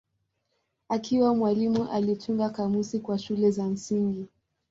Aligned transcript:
Akiwa 0.89 1.35
mwalimu 1.35 1.89
alitunga 1.91 2.49
kamusi 2.49 2.99
kwa 2.99 3.17
shule 3.19 3.51
za 3.51 3.63
msingi. 3.67 4.25